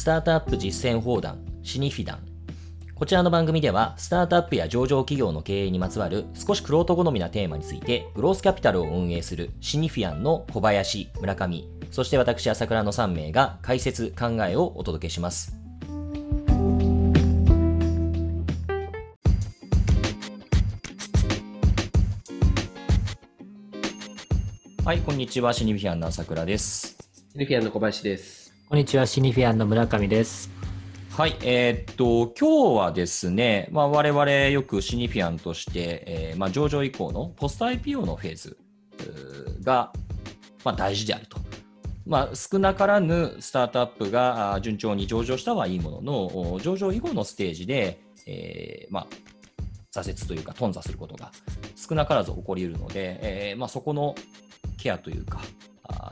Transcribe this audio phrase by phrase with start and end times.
[0.00, 2.20] スタートアップ実践砲弾シニフィダン。
[2.94, 15.54] こちらの番組ではスタートアップや上場企業の経営にまつわる少しクロート好みなテーマについてグロースキャピタルを運営するシニフィアンの小林村上そして私朝倉の3名が解説考えをお届けします。
[24.82, 26.96] はいこんにちはシニフィアンの朝倉です。
[27.32, 28.39] シニフィアンの小林です。
[28.70, 30.48] こんにちは、シニフィアンの村上です。
[31.16, 38.56] はい、えーっと、今日はですね、まあ、我々よくシニフィアンとして、えーまあ、上場以降のポスト IPO のフェーズ
[39.64, 39.92] が、
[40.64, 41.38] まあ、大事であると。
[42.06, 49.06] まあ、少なからぬスタートアップが順調に上場したはいいものの、上場以後のステージで、えーまあ、
[49.92, 51.32] 挫折というか頓挫することが
[51.74, 53.18] 少なからず起こり得るので、
[53.50, 54.14] えーまあ、そこの
[54.78, 55.40] ケアというか、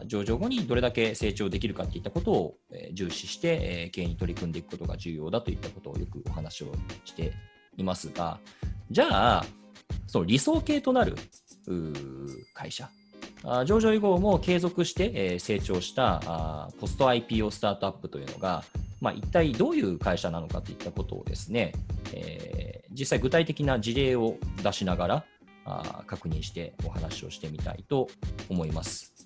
[0.07, 2.55] 上場後にどれだけ成長できるかといったことを、
[2.93, 6.73] 重視して、経営に取り組んでいくことが重要だといったことをよくお話を
[7.05, 7.33] して
[7.77, 8.39] いますが、
[8.91, 9.47] じゃあ、
[10.07, 11.17] その理想形となる
[12.55, 12.89] 会社、
[13.67, 18.65] 上場以後も継続して、成長したポスト IPO スタートアップというのが、
[19.01, 21.73] まあ、一体どういう会社なのかといったことをですね、
[22.13, 25.25] えー実際具体的な事例を出しながら
[26.07, 28.09] 確認してお話をしてみたいと
[28.49, 29.18] 思います。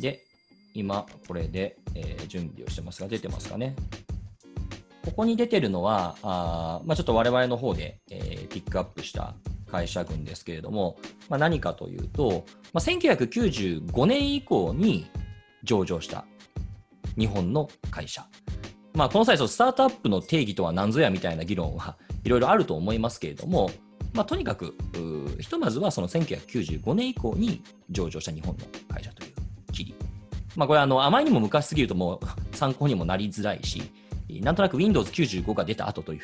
[0.00, 0.24] で、
[0.74, 3.74] 今、これで、えー準備をしてますが、出てますかね。
[5.04, 9.34] ここに出てるのは、あまあ、ちょっと我々の方で、えーピックアップした
[9.70, 15.06] 会社群ですけれども、まあ、何かというと、まあ、1995年以降に
[15.62, 16.24] 上場した
[17.18, 18.26] 日本の会社。
[18.94, 23.70] まあ、この際、スタートアップの定義とは何ぞやみたいな議論は いろいろあると思いますけれども、
[24.12, 24.76] まあ、とにかく、
[25.38, 29.29] ひとまずはその1995年以降に上場した日本の会社という。
[30.56, 32.20] まあ、これあの、あまりにも昔すぎるともう
[32.56, 33.82] 参考にもなりづらいし、
[34.42, 36.20] なんとなく Windows95 が出た後という、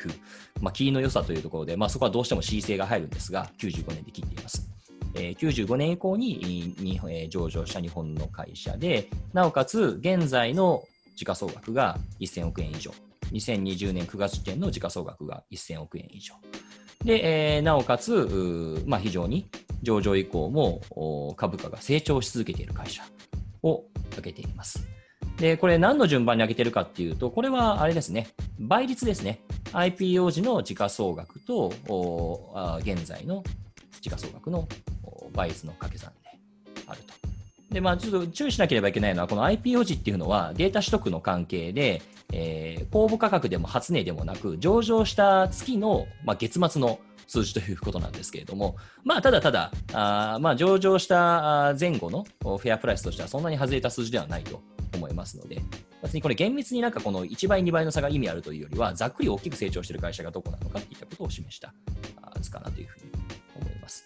[0.61, 4.69] まあ、切りの良さというところで、まあ、そこはどうしても C 性が入るんですが、95年で切っています。
[5.15, 10.83] えー95年以降ににえー上場した日本の会社で、なおかつ現在の
[11.15, 12.91] 時価総額が1000億円以上。
[13.31, 16.35] 2020年9月時点の時価総額が1000億円以上。
[17.03, 19.49] で、えーなおかつ、まあ、非常に
[19.81, 23.03] 上場以降も株価が成長し続けている会社
[23.63, 24.87] を挙げています。
[25.37, 28.29] で、これ何の順番に上げてるかっていうと、これはあれですね、
[28.59, 29.41] 倍率ですね。
[29.73, 31.71] IPO 時の時価総額と
[32.81, 33.43] 現在の
[34.01, 34.67] 時価総額の
[35.33, 36.39] 倍率の掛け算で
[36.87, 37.13] あると。
[37.71, 42.01] で、まあ、ちょっと注意しなければいけないのは、この IPO 時っていうのはデータ取得の関係で、
[42.33, 54.61] えー公募価格でも初値でもなく、上場した月の、まあ、月末の数字ということなんですけれども、まあ、ただただ、あまあ、上場した前後のフェアプライスとしてはそんなに外れた数字ではないと
[54.95, 55.61] 思いますので、
[56.01, 61.73] 別にこれ厳密になんかこの1倍、2倍の差が意味あるというよりは、ざっくり大きく成長している会社がどこなのかといったことを示した
[62.39, 63.11] 図かなというふうに
[63.61, 64.05] 思います。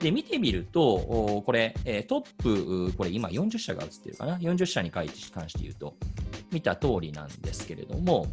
[0.00, 1.74] で、見てみると、これ、
[2.08, 5.94] トップ、これ今40社が映ってるかな、40社に関して言うと、
[6.50, 8.26] 見た通りなんですけれども、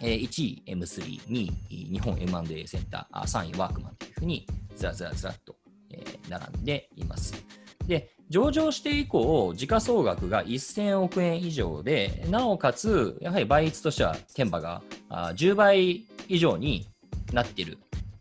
[0.00, 4.46] 1位 M3、2位日本 M&A センター、3位ワークマンというふうに
[4.76, 5.56] ずらずらずらっと、
[6.28, 7.34] 並んでいます。
[7.86, 16.86] で、上場して以降、時価総額が1000億円以上で、なおかつ、やはり倍率としては、天馬が10倍以上に
[17.32, 17.78] なっている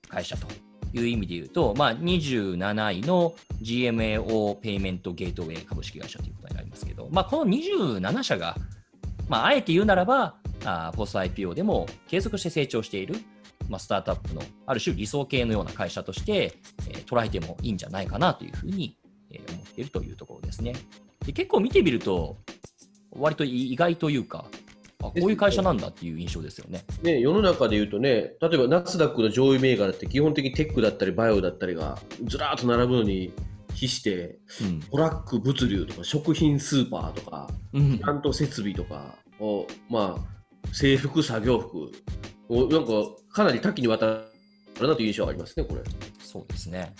[0.07, 0.47] 会社と
[0.93, 8.55] いう意味で言うと、まあ、27位の GMAO ペイメントゲートウェイ株式会社ということになりますけど、まあ、この27社が、
[9.27, 13.15] まあ、あえて言うならば、あーポスト IPO でも継続して成長している、
[13.69, 18.95] まあ、スタートアップのある種理想系のような会社として、えー捉えてもいいんじゃないかなというふうに、
[19.31, 20.73] えー思っているというところですね。
[21.25, 22.37] で結構見てみると、
[23.11, 24.45] 割と意外というか、
[25.01, 26.83] あこういう会社なんだっていう印象ですよね。
[27.03, 33.31] ね、世の中で言うとね、例えばナスダックの上位銘柄って基本的にテックだったりバイオだったりがずらーっと並ぶのに
[33.73, 40.38] 比して、うんトラック物流とか食品スーパーとか、うんプラント設備とかを、まあ、
[40.73, 41.91] 制服、作業服
[42.49, 42.91] を、なんか
[43.31, 45.81] かなり多岐にわたるなという印象がありますね、これ。
[46.19, 46.93] そうですね。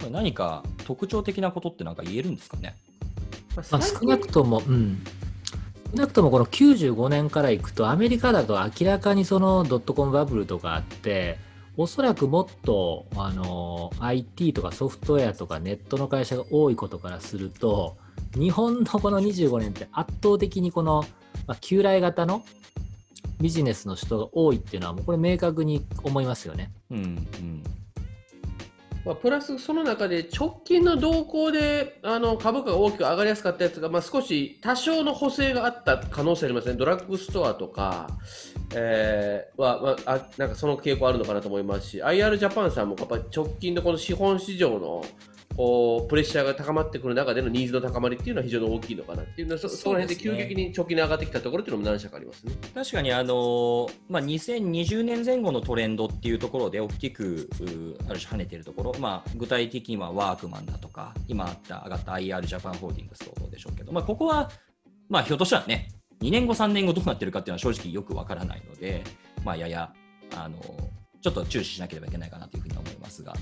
[0.00, 2.76] これ何か特徴的なことってなんか言えるんですかね？
[3.56, 5.02] まあ、少なくとも、うん。
[5.92, 11.38] 少なくともこの95年からいくと、アメリカだと明らかにそのドットコムバブルとかあって、
[11.76, 17.96] おそらくもっとあの IT とかソフトウェアとかネットの会社が多いことからすると、
[18.38, 21.04] 日本のこの25年って圧倒的にこの、
[21.46, 22.44] まあ、旧来型の
[23.40, 26.72] ビジネスの人が多いっていうのは、もうこれ明確に思いますよね。
[26.90, 27.62] うんうん。
[29.04, 38.08] ま、プラスその中で直近の動向であの株価が大きく上がりやすかったやつが、まあ、少し多少の補正があった可能性ありますね、ドラッグストアとか、
[38.74, 45.04] えーはまあ、なんかその傾向あるのかなと思いますし、IR ジャパンさんもやっぱ直近のこの資本市場の
[45.56, 52.54] こうプレッシャーが高まってくる中でのニーズの高まりっていうのは非常に大きいのかなっていうのはそその辺で急激に直近に上がってきたところっていうのも何社かありますね。
[52.74, 64.50] 確かにあの、まあ、2020年前後のトレンドっていうところで大きくうある種跳ねてるところ、まあ、具体的にはワークマンだとか今あった上がった IR ジャパンホールディングスとでしょうけど、まあ、ここは、
[65.08, 65.90] まあ、ひょっとしたらね
[66.20, 69.04] 2年後3年後どうなってるかっていうのは正直よくわからないので、
[69.44, 69.92] まあ、やや
[70.34, 70.58] あの
[71.22, 73.34] ちょっと注視しなければいけないかなというふうに思いますが。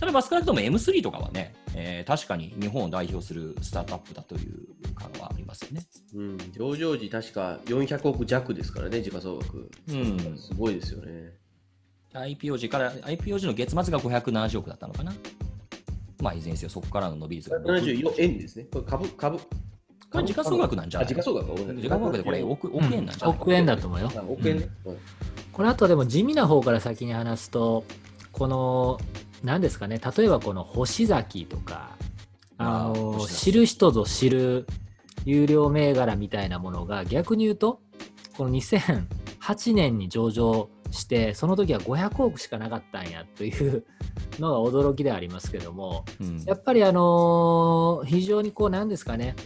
[0.00, 5.86] ただ、少なくとも M3 とかはね、えー、確かに日本を代表するスタートアップだという感はありますよね。
[6.14, 9.70] うん、上場時確か400億弱ですからね、時価総額。
[9.88, 11.34] うん、すごいですよね。
[12.14, 15.12] IPO 時から、IPO 時の月末が570億だったのかな。
[16.22, 17.58] まあ、いずれにせよ、そこからの伸び率が。
[17.60, 18.66] 74円ですね。
[18.72, 19.38] これ株、株。
[20.10, 21.08] これ時価総額なんじゃない？
[21.08, 24.10] 時価総額時価総額でこれ億億円なんじゃない、うん、億円だと思うよ。
[24.28, 24.60] 億円、う
[24.92, 24.98] ん、
[25.52, 27.84] これあとでも地味な方から先に話すと、
[28.32, 28.98] この
[29.42, 31.96] 何ですかね、例えばこの星崎とか、
[32.58, 34.66] あの知る人ぞ知る
[35.24, 37.80] 有料銘柄みたいなものが逆に言うと、
[38.36, 43.84] この2008年に上場して、その時は500億しかなかったんやという
[44.38, 49.36] のが驚きではありますけども、うん、やっぱりあの非常にこうなんですかね、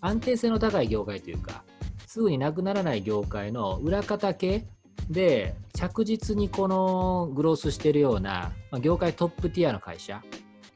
[0.00, 1.62] 安定性の高い業界というか、
[2.06, 4.66] すぐになくならない業界の裏方系
[5.10, 10.22] で着実にこのグロースしてるような、まあ、業界トップティアの会社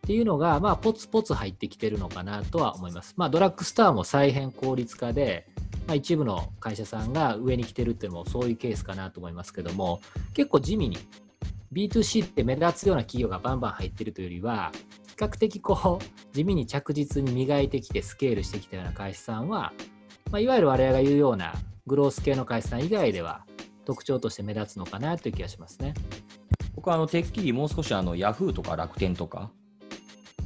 [0.02, 3.14] っていうのが、まあ、ポツポツ入ってきてるのかなとは思います。
[3.16, 5.46] まあ、ドラッグストアも再編効率化で、
[5.86, 10.00] まあ、一部の会社さんが上に来てるっていうのもそういうケースかなと思いますけども、
[10.34, 10.98] 結構地味に
[11.72, 14.72] B2C って目立つような企業がバンバン入ってるというよりは、
[15.08, 19.72] 比較的こう地味に着実に磨いてきてスケールしてきたような会社さんは、
[20.30, 21.54] まあ、いわゆる我々が言うような
[21.86, 23.44] グロース系の会社さん以外では
[23.84, 25.94] 特徴として目立つのかなという気がしますね。
[26.74, 29.50] 僕はあのてっきりもう少しあのヤフーとか楽天とか、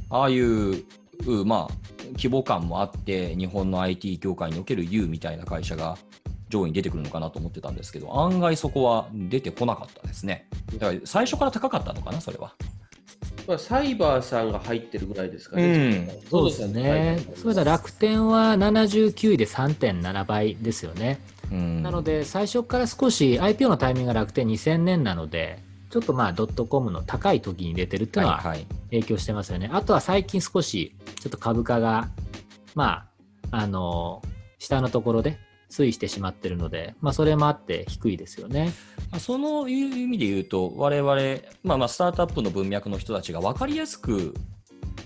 [0.09, 0.83] ああいう、
[1.45, 1.73] まあ、
[2.15, 5.97] 規模感もあって、日本の IT 業界における U みたいな会社が
[6.49, 10.47] 上位に出てくるのかなと思ってたんですけど、案外そこは出てこなかったですね。
[10.77, 12.53] だから最初から高かったのかな、それは。
[13.47, 16.09] まあ、サイバーさんが入ってるぐらいですかね。
[16.21, 17.19] うん、そうですね。
[17.35, 21.19] それで楽天は79位で3.7倍ですよね。
[21.51, 25.59] なので、最初から少し IPO のタイミングが楽天2000年なので、
[25.89, 28.43] ちょっとまあドットコムの高い時に出てるっていうのは
[28.89, 29.67] 影響してますよね。
[29.67, 32.09] はいはい、あとは最近少しちょっと株価が、
[32.75, 33.07] ま
[33.51, 34.21] あ、あの、
[34.59, 35.39] 下のところで
[35.69, 38.73] 推移してしまってるので、まあ、それもあって低いですよね。
[39.19, 41.15] そのいう意味で言うと、我々、
[41.63, 44.33] まあ、まあスタートアップの文脈の人たちが分かりやすく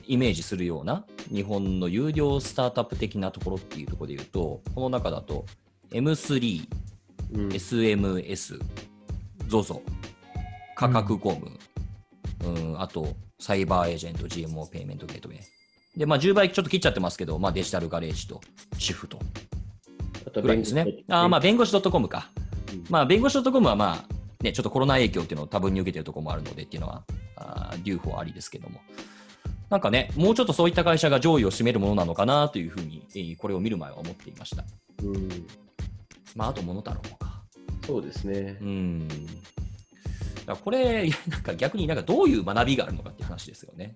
[0.08, 5.46] イメージするような日本の有料スタートアップ的なところっていうところで言うと、この中だと
[5.92, 6.68] M3、
[7.34, 8.60] うん、SMS、
[9.48, 9.82] ZOZO、
[10.76, 11.52] 価格コム、
[12.46, 15.40] うん、うん、あとサイバーエージェント、GMO ペイメントゲートウェイ。
[15.98, 18.40] で、まあ、10倍ちょっと切っちゃってますけど、まあ、デジタルガレージと
[18.78, 19.20] シフト
[20.42, 21.04] ぐらいですね。
[21.10, 22.30] あまあ、弁護士 .com か。
[22.72, 27.04] うん、まあ、弁護士 .com はまあ、ね、ちょっとコロナ影響っていうのを多分に受けてるところもあるのでっていうのは、
[27.36, 28.80] あ留保ありですけども。
[29.72, 34.66] なんかね、もうちょっとそういった会社が上位を占めるものなのかなというふうに、えー、これを見る前は思っていました。
[35.02, 35.30] うん
[36.36, 37.42] まあ、あと、モノタロウもか。
[37.86, 38.58] そうですね。
[38.60, 39.08] うん。
[40.46, 43.96] だこれ、なんか逆になんかどういう学びがあるのかっていう話ですよね。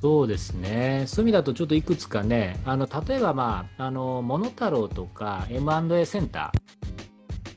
[0.00, 1.04] そうですね。
[1.08, 6.52] そういう意味だとちょっといくつかね、あの例えば、まあ、あのモノタロウとか M&A センタ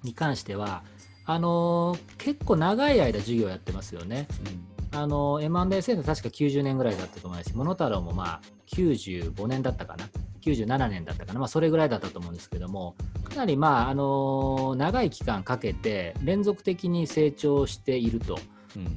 [0.01, 0.83] ーに関しては、
[1.25, 4.27] あの結構長い間授業やってますよね。
[4.76, 7.51] うん、あの M&A センター確か90年ぐらいだったと思います。
[7.51, 10.09] し、モノタロウもまあ95年だったかな
[10.41, 18.39] ？97年だったかな、まあ、それぐらいだったと思うんですけども、かなり、まああの長い期間かけて連続的に成長していると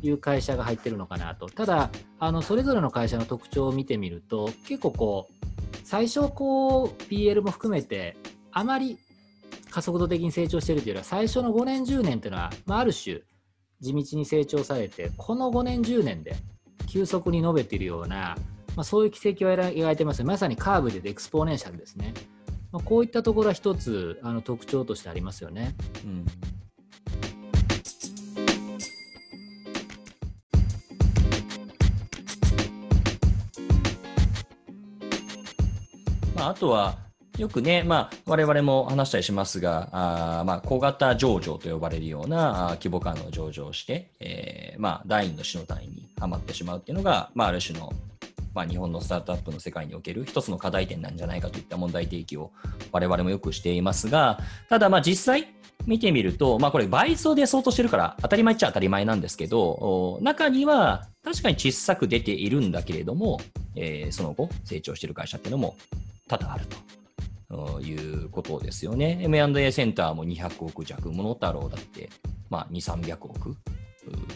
[0.03, 8.17] いう会社が入ってるのかなと、ただあの、それぞれの会社の特徴を見てみると、結構こう、最初こう、PL も含めて、
[8.53, 8.99] あまり
[9.71, 13.21] 加速度的に成長しているというよりは、最初の5年、10年というのは、まあ、ある種、
[13.81, 16.37] 地道に成長されて、この5年、10年で
[16.87, 18.37] 急速に伸びているような、
[18.77, 20.23] まあ、そういう軌跡を描いてます。
[20.25, 22.15] まさにカーブでエクスポーネンシャルですね。
[22.73, 25.75] まあ、こういったところは一つあの特徴としてありますよね。
[26.05, 26.25] うん
[36.37, 37.10] まあ、あとは
[37.41, 47.95] よくね、まあ、我々も話したりしますが、あまあ、小型上場と呼ばれるような規模感の上場をして、えーまあ、第二の死の単位にはまってしまうっていうのが、まあ、ある種の、
[48.55, 52.53] まあ、日本のスタートアップの世界における一つの課題点なんじゃないかといった問題提起を
[52.93, 55.49] 我々もよくしていますが、ただまあ実際
[55.87, 63.41] 見てみると、まあこれ倍増で相当してるから当たり前っちゃ当たり前なんですけど、中には確かに小さく出ているんだけれども、
[63.77, 65.77] えー、その後成長してる会社っていうのも
[66.29, 67.00] 多々あると。
[67.83, 69.19] いうことですよね。
[69.23, 72.11] M&A センターも200億弱、モノタロウだって、
[72.49, 73.57] まあ、2、300億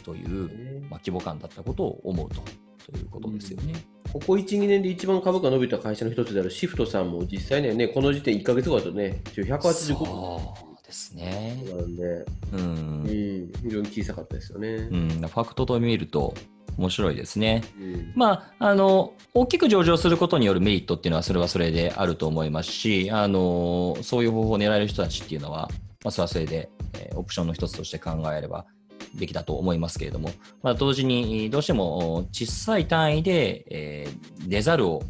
[0.04, 2.42] という、まあ、規模感だったことを思うと
[2.90, 3.74] ということですよね。
[4.12, 10.74] ここ1、2年で一番株価伸びた会社の一つであるシフトさんも実際にはね、この時点1か月後だとね、185億。
[10.84, 11.62] ですね。
[11.66, 14.68] なんで、うん、うん、非常に小さかったですよね。
[14.90, 16.34] うん、ファクトと見ると、
[16.76, 17.62] 面白いですね。
[17.78, 25.68] うん、まあ、あの、大きく上場することによるメリットっていうのは、それはそれであると思いますし、あの、そういう方法を狙える人たちっていうのは、
[26.04, 28.66] まあ、それはそれで、えー、オプションの一つとして考えれば
[29.14, 30.30] べきだと思いますけれども、
[30.62, 35.02] まあ、同時にどうしても小さい単位で、えー、出ざるを、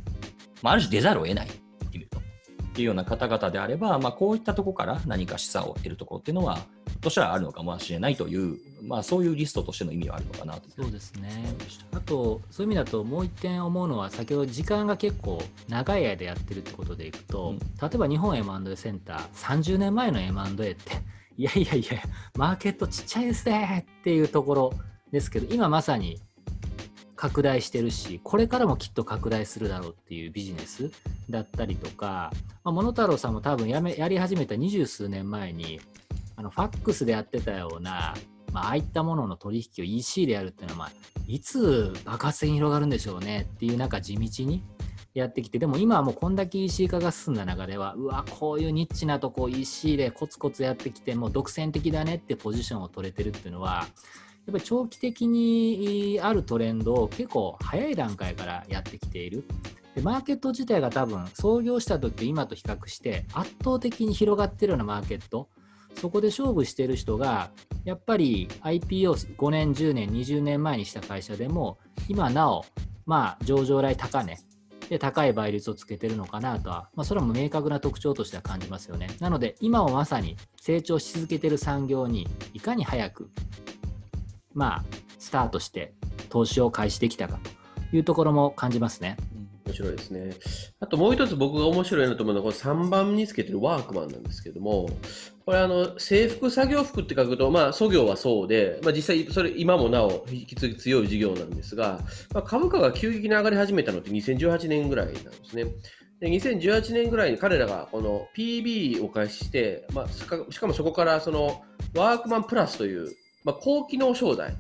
[0.63, 1.49] まあ、ある種出ざるを得ない
[2.75, 6.59] というような方々であれば、まあ、こういったところから何か示唆を得るところっていうのは、
[7.01, 11.45] としてはあるのかもしれないという、まあ、そういうリストとしての意味はあるのかなとそうですね。
[11.93, 17.65] あと、そういう意味だと、もう一点思うのは、先ほど時間が結構長い間やってるってことでいくと、うん、例
[17.95, 20.81] えば日本 M&A センター、30年前の M&A って、
[21.37, 22.03] いやいやいや、
[22.37, 24.75] マーケットちっちゃいですねっていうところ
[25.13, 26.21] ですけど、今まさに
[27.25, 30.91] 拡大してるし、これからもきっと拡大するだろうっていうビジネス
[31.31, 32.31] だったりとか、
[32.65, 35.81] まあ、モノタロウさんも多分やめやり始めた二十数年前に、
[36.37, 38.15] あのファックスでやってたような、
[38.53, 40.93] まあ、あいったものの取引を EC でやるっていうのは、まあ、
[41.27, 44.63] いつ爆発的に広がるんでしょうねっていう、なんか地道に
[45.15, 53.87] やってきて、でも今はもうこんだけ EC 化が進んだ中では、うわ、こういうニッチなとこ EC でコツコツやってきて、もう独占的だねってポジションを取れてるっていうのは、
[54.47, 59.45] やっぱり長期的にあるトレンドを結構早い段階からやってきている。
[59.95, 65.49] でマーケット自体が多分創業した時と今と比較して圧倒的に広がってるようなマーケット
[65.95, 67.53] そこで勝負してる人が
[67.85, 72.65] やっぱり IPO5 年10年20年前にした会社でも今なお
[73.07, 74.37] まあ上場来高値
[74.89, 79.09] で高い倍率をつけてるのかなとは、まあ、それも明確な特徴としては感じますよね。
[79.21, 83.31] なので、今をまさに成長し続けてる産業にいかに早く、
[84.55, 84.85] まあ、
[85.19, 85.93] スタートして
[86.29, 87.39] 投資を開始できたか
[87.91, 89.17] というところも感じますね。
[89.67, 90.37] 面白いですね。
[90.81, 94.89] あともう一つ僕が面白いなと思うのは、この3番につけてるワークマンなんですけども、
[95.47, 102.01] これあの、制服、作業服って書くと、まあ、作業はそうで、まあ、実際、それ今もなお引き続き強い事業なんですが、
[102.33, 105.65] まあ、株価が急激に上がり始めたのって2018年ぐらいなんですね。
[106.21, 111.63] で2018年ぐらいに彼らがこの PB を開始して、まあ、しかもそこからその
[111.95, 114.55] ワークマンプラスという、まあ、高機能商材、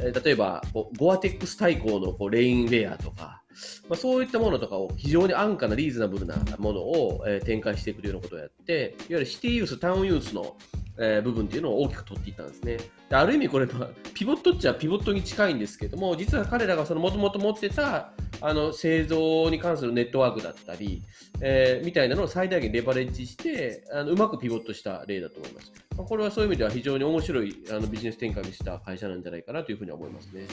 [0.00, 0.62] え例えば
[0.96, 3.42] ゴアテックス対抗のこうレインウェアとか、
[3.88, 10.56] まあ、そういったものとかを非常に安価なリーズナブルなものを、え、展開していくというようなことをやって、いわゆるシティユース、タウンユースの、
[11.04, 12.78] えー、部分っていうのを大きく取っていったんですね。
[13.08, 13.66] である意味これ、
[14.14, 21.02] ピボットっちゃピボットに近いんですけども、実は彼らがもともと持ってたあの製造に関するネットワークだったり、
[21.40, 25.72] えー、みたいなのを最大限レバレッジしてあのうまくピボットした例だと思います。
[25.96, 30.46] まあ、これはそういう意味では非常に面白いあのビジネス展開にした会社なんじゃないかなというふうに思いますね。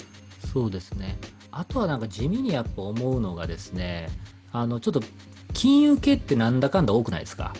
[0.51, 1.17] そうですね。
[1.51, 4.09] あとはなんか地味にやっぱ思うのがですね、
[4.51, 5.01] あのちょっと
[5.53, 7.53] 金融系ってなんだかんだ多くないですか？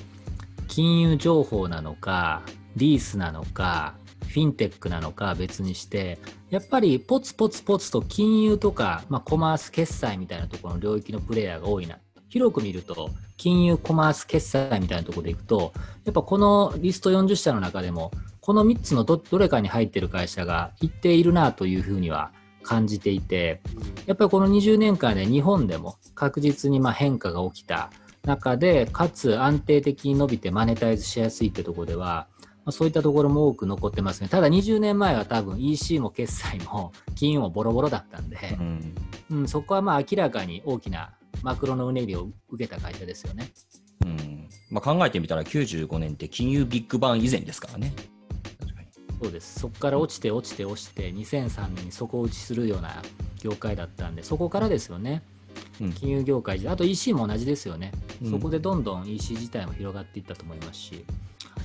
[0.67, 2.43] 金融情報なのか、
[2.75, 3.95] リースなのか、
[4.27, 11.97] フィンテックなのか別にして、やっぱりポツポツポツと金融とか、まあ、コマース決済みたいなところの領域のプレイヤーが多いな。
[12.29, 15.73] 広く見ると、金融コマース決済みたいなところでいくと、
[16.05, 23.61] やっぱこのリスト40社の中でも、この3つのどれかに入ってる会社が一定いるなというふうには感じていて、
[24.05, 27.89] やっぱりこの20年間で日本でも確実にま変化が起きた
[28.25, 32.27] 中で、かつ安定的に伸びてマネタイズしやすいってところでは、
[32.69, 34.29] まそういったところも多く残ってますね。
[34.29, 38.93] ただ20年前は多分 EC も決済も 金融もボロボロだったんで、うん、
[39.31, 41.11] うん、そこはまあ明らかに大きな
[41.43, 43.51] マクロのうねりを受けた会社ですよね。
[44.05, 47.93] うんまあ、考えてみたら95年って金融ビッグバン以前ですからね。
[49.21, 49.59] そうです。
[49.59, 53.01] そこから落ちて落ちて落ちて、2003年に底打ちするような
[53.41, 55.21] 業界だったんで、そこからですよね。
[55.81, 61.05] うん、金融業界あと EC も同じですよね、うん、そこでどんどん EC 自体も広がっていったと思いますし、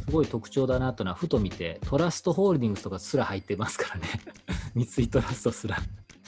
[0.06, 4.08] すごい特徴だなというのは、ふと見て、トラストホールディングスとかすら入ってますからね、
[4.75, 5.76] 三井トラストすら。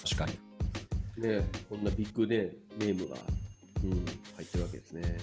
[0.02, 1.22] 確かに。
[1.22, 3.16] ねこんなビッグね、ネームが、
[3.84, 3.90] うん、
[4.36, 5.18] 入ってるわけですね。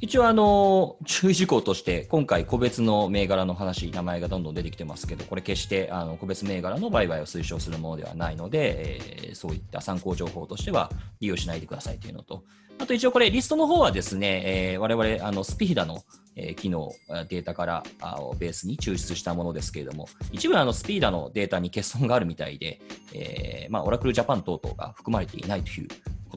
[0.00, 10.90] 一応あの、注意事項として、今回個別の銘柄の話、名前がどんどん出てきてますけど、これ決してあの個別銘柄の売買を推奨するものではないので、えー、そういった参考情報としては
[11.20, 12.44] 利用しないでくださいというのと、
[12.78, 16.02] あと一応これリストの方はですね、えー、我々あのスピヒダの、
[16.34, 16.90] えー、機能、
[17.28, 22.80] データからあをベースに抽出したものですけれども、一部あのスピーダのデータに欠損があるみたいで、
[23.12, 25.88] えーまあ、オラクルジャパン等々が含まれていないという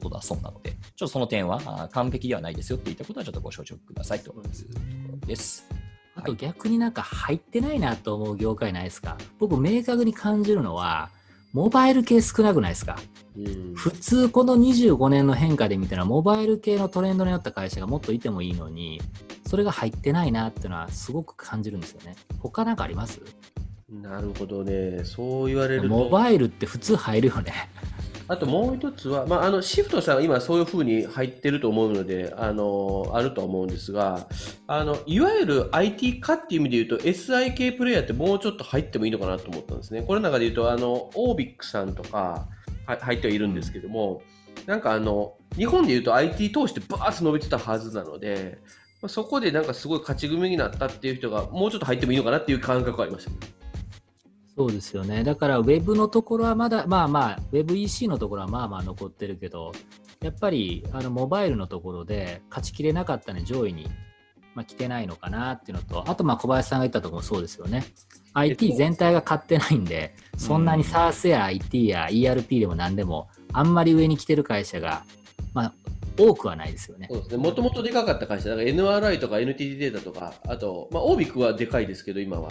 [0.04, 4.42] ことだそうなので、ちょっとその点は完璧ではないですよっていったことはちょっとご承知くださいというとこ
[5.20, 5.66] ろです。
[6.14, 9.16] あと逆になんか入ってないなと思う業界ないですか？
[9.40, 11.10] 僕明確に感じるのは、
[11.52, 12.98] モバイル系少なくないですか、
[13.36, 19.00] うん、普通この25年の変化で見たらモバイル系のトレンドによった会社がもっといてもいいのに
[19.46, 22.16] それが入ってないなっていうのはすごく感じるんですよね。
[22.40, 23.20] 他なんかあります？
[23.88, 25.04] なるほどね。
[25.04, 25.88] そう言われると。
[25.88, 27.52] モバイルって普通入るよね
[28.26, 34.26] あともう一つは、まあ、あのシフトさんは今そういうふうに入ってると思うので、あのあると思うんですが、
[34.66, 40.02] あのいわゆる IT 化っていう意味で言うと SIK プレイヤーってもうちょっと入ってもいいのかなと思ったんですね。
[40.02, 42.48] この中で言うと、あのオービックさんとか
[42.86, 44.22] 入ってはいるんですけども、
[44.66, 48.58] なんかあの日本で言うと IT 投資ってバーッと伸びてたはずなので、
[49.06, 53.63] そこでなんかすごい勝ち組になったっていう人がもうちょっと入ってもいいのかなっていう感覚がありました。
[54.56, 55.24] そうですよね。
[55.24, 59.72] だから、ウェブのところはまだ、まあまあ、ウェブ EC のところはまあまあ残ってるけど、
[60.20, 63.88] やっぱり、あの、モバイルのところで勝ちきれなかったね、上位に、
[64.54, 67.84] まあ、来てないのかなっていうのと、あと、まあ、小林さんが言ったところもそうですよね。
[68.34, 75.04] IT 全体が買ってないんで、そんなに SARS や IT や ERP でも何でも、あんまり上に来てる会社が、
[75.52, 75.74] まあ、
[76.16, 77.08] 多くはないですよね。
[77.10, 77.36] そうですね。
[77.38, 82.50] もともとでかかった会社、だから NRI とか NTT データとか、あと、まあ、オービックはでかいですけど、今は。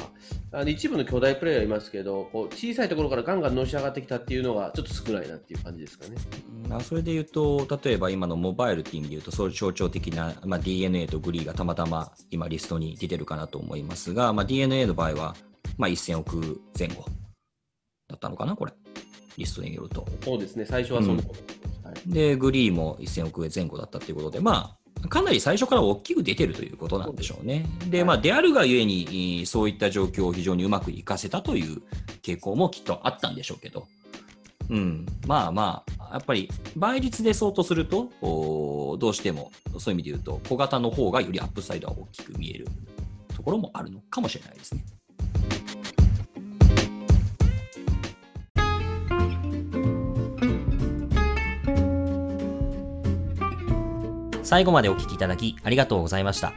[0.52, 6.16] あの一部の巨大プレイヤーいますけど、こう小さいところからガンガンのし上がってきたっていうのが、ちょっと少ないなっていう感じですかね。
[6.70, 15.36] まあ、それで言うと、例えば今のモバイルっていう意味で言うと、そういう象徴的な、まあ、DNA とグリーがたまたま今リストに出てるかなと思いますが、まあ、DNA の場合は、
[15.78, 17.06] まあ、1000億前後
[18.08, 18.74] だったのかな、これ。
[19.38, 20.06] リストによると。
[20.24, 21.73] そうですね、最初はそんなこと、うんはい、
[22.06, 27.66] で、グリーも1000億円前後だったということで、まあ、かなり最初から大きく出てるということなんでしょうね。
[27.90, 31.82] で、まあ、であるがゆえに、そういった状況を非常にうまくいかせたという
[32.22, 33.86] 傾向もきっとあったんでしょうけど、
[34.70, 42.68] うん、まあまあ、やっぱり倍率で相当すると、どうしてもそういう意味で言うと、小型の方がよりアップサイドは大きく見える
[43.36, 44.86] ところもあるのかもしれないですね。
[54.54, 56.54] 最後までお聞きいただきありがとうございました。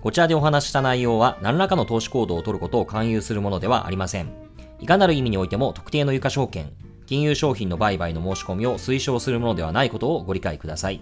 [0.00, 4.32] こちらでお話した内容は何らかの投資行動を取ることを勧誘するものではありません。
[4.80, 6.72] いかなる意味においても特定の有価証券、
[7.06, 11.00] 金融商品の売買の申し込みを推奨するものではないことをご理解ください。